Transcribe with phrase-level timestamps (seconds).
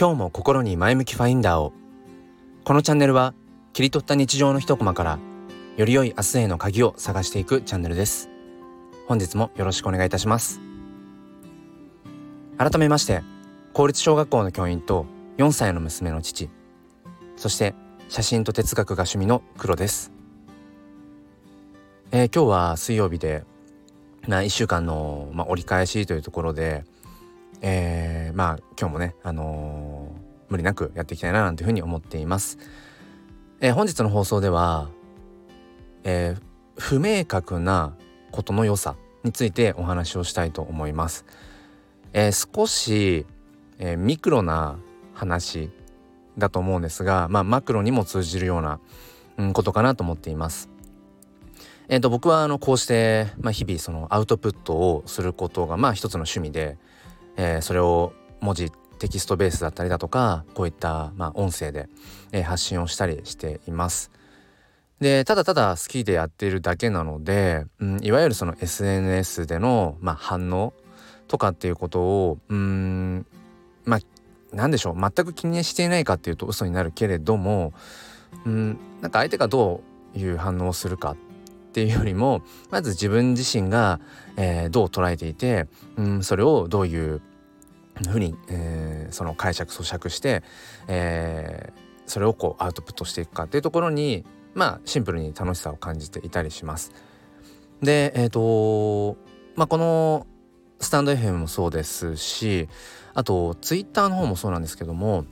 [0.00, 1.74] 今日も心に前向きファインダーを。
[2.64, 3.34] このチャンネルは
[3.74, 5.18] 切り取った日常の一コマから
[5.76, 8.30] より良い明日への鍵を探していくチャンネルです。
[9.08, 10.62] 本日もよろしくお願いいたします。
[12.56, 13.20] 改めまして
[13.74, 15.04] 公立小学校の教員と
[15.36, 16.48] 4歳の娘の父
[17.36, 17.74] そして
[18.08, 20.12] 写真と哲学が趣味の黒です、
[22.10, 23.44] えー、今日は水曜日で
[24.26, 26.86] まあ1週間の、まあ、折り返しというところで
[27.62, 32.58] えー、まあ今日もね、あのー、無理なくやっていきたいななんていうふうに思っています。
[33.60, 34.88] えー、本日の放送では、
[36.04, 36.42] えー、
[36.80, 37.94] 不明確な
[38.30, 41.24] ことの良さについてお話をしたいと思います。
[42.12, 43.26] えー、少し、
[43.78, 44.78] えー、ミクロな
[45.14, 45.70] 話
[46.38, 48.80] だと思うんですが、まあ、マクロにも通じるような、
[49.42, 50.70] ん、ことかなと思っています。
[51.88, 56.78] えーと、僕はあのこうして、まあ、日々そのアウトプットをすることがまあ一つの趣味で、
[57.42, 61.88] えー、それを文字テキストベースだったりだとかこういった、まあ、音声で、
[62.32, 64.10] えー、発信をしたりしています。
[65.00, 70.74] でただただ好きでやっているだけなので、うん、いわゆるその SNS での、まあ、反応
[71.28, 73.24] とかっていうことをうん
[73.86, 74.00] まあ
[74.52, 77.72] 何でしょう全く気にしていないかっていうと嘘になるけれども
[78.44, 79.82] うんなんか相手がど
[80.14, 84.00] ういう反応をするかっていうよりもまず自分自身が、
[84.36, 87.22] えー、どう捉えていて、うん、それをどういう
[88.08, 90.42] ふうに、えー、その解釈咀嚼して、
[90.88, 96.92] えー、それをこうアウトプットしていくかっていうところにまあシンプルに楽しさを感じていたりします。
[97.82, 99.16] でえっ、ー、と
[99.56, 100.26] まあこの
[100.80, 102.68] スタンド FM もそうですし
[103.14, 105.24] あとツイッターの方もそうなんですけども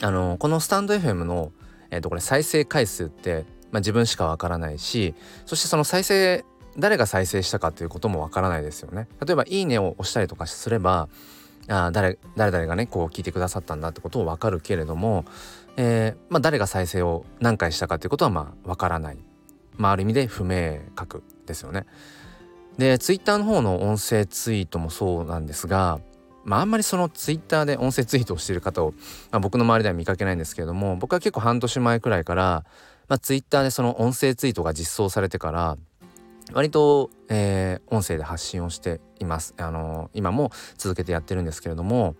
[0.00, 1.52] あのこのスタンド FM の、
[1.90, 6.44] えー、とこれ再生回数って、まあ、自分しかわからないしそしてその再生
[6.78, 9.06] 誰が再生したかっていうこともわからないですよね。
[9.24, 11.10] 例えば「いいね」を押したりとかすれば
[11.72, 15.24] あ誰誰々がねこう聞いてくださったんだってことを分かるけれども、
[15.76, 19.18] えー、まあ、誰が再生を何回したかっていうことはまあ分からない、
[19.76, 21.86] まあ、ある意味で不明確ですよね。
[22.78, 26.00] でツイッターの方の音声ツイートもそうなんですが、
[26.44, 28.92] まあ、あんまりそのツイッターで音声ツイートをしている方を、
[29.30, 32.64] まあ、僕の周りでは見かけないんですけれども僕は結構半年前くらいから、
[33.08, 35.76] まあ、ツイッターでその音声ツイートが実装されてから
[36.52, 39.54] 割と、えー、音声で発信をしています。
[39.56, 42.14] あのー、今も続けてやってるんですけれども、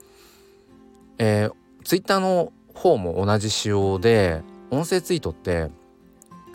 [1.18, 5.70] えー、ツイッターの方も同じ仕様で音声ツイートって、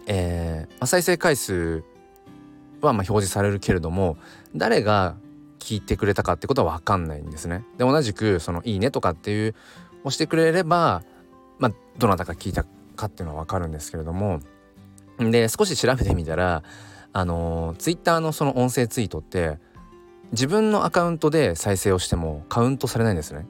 [0.08, 1.84] えー、再生回数
[2.82, 4.18] はま表示されるけれども
[4.56, 5.16] 誰が
[5.60, 7.66] 聞いてくれたかってことは分かんないんですね。
[7.78, 9.56] で同じくその「いいね」とかっていう
[10.04, 11.04] 押してくれれば、
[11.60, 12.64] まあ、どなたか聞いた
[12.96, 14.40] かっていうのは分かるんですけれども
[15.20, 16.64] で少し調べてみたら
[17.18, 19.58] あのツイッターのその音声ツイートって
[20.34, 23.48] 自分のアカウントで再生をしてもカウントされないんですね。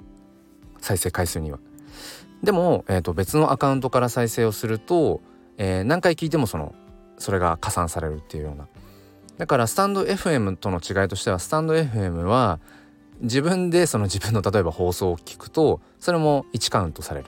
[0.79, 1.59] 再生回数には。
[2.41, 5.19] でも、えー、と別のアカウントから再生をすると、
[5.57, 6.75] えー、何回聞いてもその
[7.17, 8.69] それが加算されるっていうような。
[9.37, 12.61] だからスタンド FM との違いとしてはスタンド FM は
[13.19, 17.25] 自分でその自分の例えば放送を聞くとそれも1カウントされる。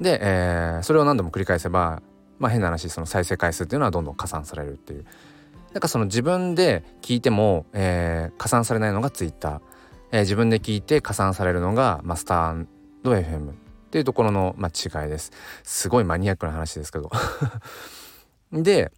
[0.00, 2.02] で、えー、それを何度も繰り返せば
[2.40, 5.04] まあ変な話その再生回数っていうのはどんどん加算されるっていう。
[5.76, 9.60] なんかその自分で聞いても、えー、加算されないのが Twitter、
[10.10, 12.66] えー、自分で聞いて加算されるのが、まあ、スタン
[13.02, 13.54] ド FM っ
[13.90, 15.32] ていうところの、まあ、違いです。
[15.64, 17.10] すごいマニアックな話ですけど。
[18.52, 18.90] で、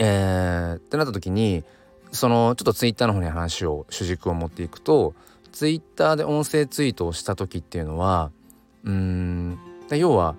[0.00, 1.62] えー、ってなった時に
[2.10, 5.14] そのちょっと Twitter の方に話を主軸を持っていくと
[5.52, 8.32] Twitter で音声ツイートをした時っていうのは
[8.82, 10.34] うん要は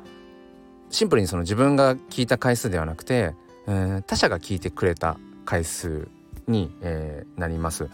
[0.89, 3.33] シンプルにその自分が聞いた回数ではなくて、
[3.67, 6.07] えー、他者が聞いてくれた回数
[6.47, 7.89] に、えー、なります。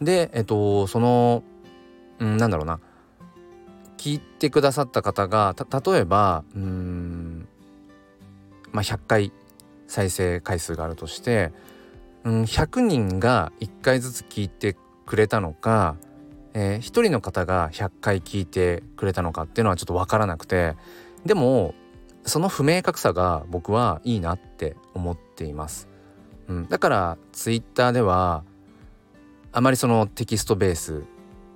[0.00, 1.42] でえっとその、
[2.18, 2.80] うん、なんだろうな
[3.96, 7.48] 聞いてくださった方が例えばうん
[8.72, 9.32] まあ100回
[9.86, 11.52] 再生回数があるとして、
[12.24, 14.76] うん、100人が1回ずつ聞いて
[15.06, 15.96] くれたのか、
[16.54, 20.74] えー、1人の方が100回聞いてくれたのかっていうのはちょっと分からなくて
[21.24, 21.74] でも
[22.26, 25.93] その不明確さが僕はいいなって思っています。
[26.48, 28.44] うん、だからツイッターでは
[29.52, 31.04] あまりそのテキストベース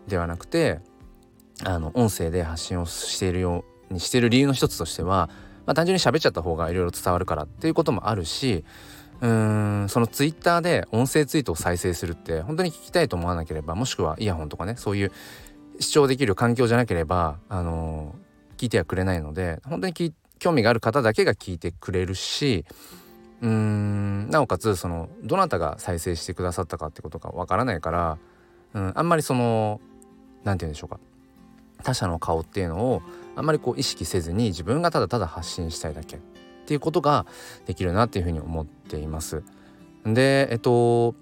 [0.06, 0.80] ではなくて
[1.64, 5.28] あの音声で発信をしているようにしている理由の一つとしては、
[5.66, 8.64] まあ、単純に喋っちゃった方がいろいろ伝わるからっていうこともあるし
[9.20, 15.12] うーんそのツイッターで音声ツイートを再生するって本当に聞きたいと思わなければもしくはイヤホンとかねそういう
[15.80, 18.14] 視聴できる環境じゃなければあの
[18.56, 22.64] 聞いてはくれないので本当に興味がある方だけが聞いてくれるし
[23.40, 28.18] うーんなおかつそのどなたが再生してくださったかってことがわからないから、
[28.74, 29.80] うん、あんまりその
[30.44, 30.98] 何て言うんでしょうか
[31.82, 33.02] 他者の顔っていうのを
[33.36, 36.18] あんまりこう意識せずに自分がただただ発信したいだけっ
[36.66, 37.24] ていうことが
[37.66, 39.42] できるなっていうふうに思っています。
[40.04, 41.14] でえっと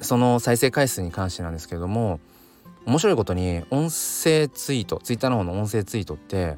[0.00, 2.20] その再生回数に関してなんですけれども
[2.86, 6.56] 面白いことに音声ツイートツイッターの方の音声ツイートって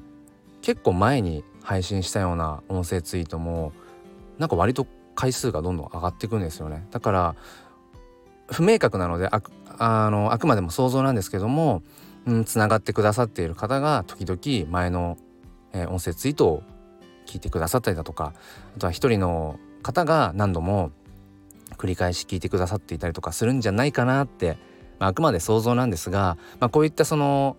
[0.63, 3.73] 結構前に配信したような音声ツイートも
[4.39, 6.87] なんか割と回数がどんどん上がっていくんですよね。
[6.91, 7.37] だから
[8.51, 9.43] 不明確なのであ
[9.79, 11.83] あのあくまでも想像なんですけども
[12.47, 15.19] つながってくださっている方が時々前の、
[15.73, 16.63] えー、音声ツイートを
[17.27, 18.33] 聞いてくださったりだとか
[18.77, 20.91] あとは一人の方が何度も
[21.77, 24.57] 繰り返し聞いてくださっていたりとかするんじゃないかなって、
[24.99, 27.57] まあ、あくまで想像なんですが、まあ、こういったその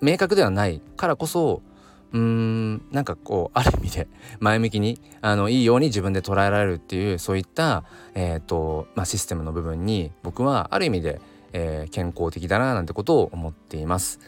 [0.00, 1.62] 明確ではないからこそ
[2.12, 4.08] うーんなんかこうある意味で
[4.40, 11.20] 前向きにあのいいように自分で捉えられるっていうそういった、えーとまあ、システムの部分に僕はある意味で、
[11.52, 14.20] えー、健康的だななんてことを思っています。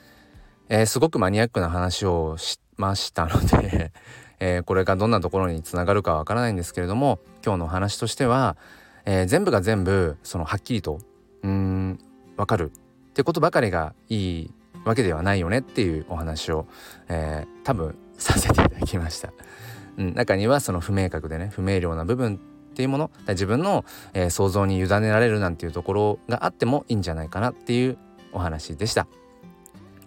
[0.69, 3.93] えー、すごくマニアックな話をしましたので
[4.41, 8.57] えー、これがどんなところにつながるかわからないんですけれども今日の話としては、
[9.05, 10.99] えー、全部が全部そのはっきりと
[11.43, 11.99] うん
[12.37, 14.51] 分かるってことばかりがいい
[14.85, 16.67] わけではないよねっていうお話を、
[17.09, 19.33] えー、多分させていただきました。
[19.97, 22.39] うん、中にはその不明確でね不明瞭な部分っ
[22.75, 27.97] ていうもの自分の、えー、想像に委ねられるなんていうところがあってもいいんじゃないかなっていう
[28.33, 29.07] お話でした。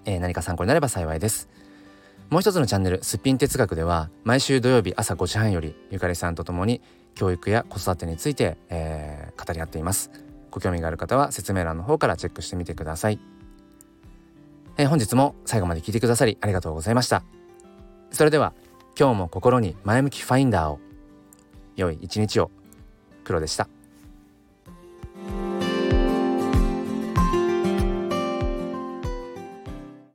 [0.05, 1.49] えー、何か参考になれば幸いです。
[2.29, 6.81] もう一つのチャンネル「すっぴん哲学」では毎週土曜日朝5時半よりゆかりさんと共に
[7.15, 10.11] 教育や子育てについて、えー、語り合っています
[10.51, 13.19] ご興味がある方は説明欄の方からチェックしてみてください、
[14.77, 17.23] えー、本日も最後まで聞いてくださりありがとうございました。
[18.11, 18.53] それでは
[18.97, 20.79] 今日も心に前向きファインダーを
[21.75, 22.51] 良い一日を
[23.23, 23.67] 黒でした。